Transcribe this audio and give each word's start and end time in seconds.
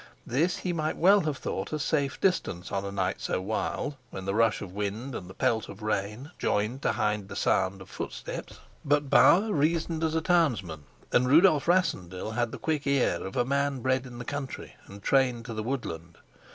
This 0.25 0.57
he 0.57 0.73
might 0.73 0.97
well 0.97 1.19
have 1.21 1.37
thought 1.37 1.71
a 1.71 1.77
safe 1.77 2.19
distance 2.19 2.71
on 2.71 2.83
a 2.83 2.91
night 2.91 3.21
so 3.21 3.39
wild, 3.39 3.97
when 4.09 4.25
the 4.25 4.33
rush 4.33 4.59
of 4.59 4.73
wind 4.73 5.13
and 5.13 5.29
the 5.29 5.35
pelt 5.35 5.69
of 5.69 5.77
the 5.77 5.85
rain 5.85 6.31
joined 6.39 6.81
to 6.81 6.93
hide 6.93 7.27
the 7.27 7.35
sound 7.35 7.81
of 7.83 7.87
footsteps. 7.91 8.57
But 8.83 9.11
Bauer 9.11 9.53
reasoned 9.53 10.03
as 10.03 10.15
a 10.15 10.21
townsman, 10.21 10.85
and 11.11 11.27
Rudolf 11.27 11.67
Rassendyll 11.67 12.31
had 12.31 12.51
the 12.51 12.57
quick 12.57 12.87
ear 12.87 13.23
of 13.23 13.35
a 13.35 13.45
man 13.45 13.81
bred 13.81 14.07
in 14.07 14.17
the 14.17 14.25
country 14.25 14.75
and 14.87 15.03
trained 15.03 15.45
to 15.45 15.53
the 15.53 15.61
woodland. 15.61 16.17